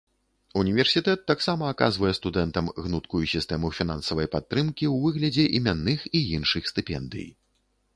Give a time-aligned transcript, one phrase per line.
[0.61, 7.35] Універсітэт таксама аказвае студэнтам гнуткую сістэму фінансавай падтрымкі ў выглядзе імянных і іншых стыпендый.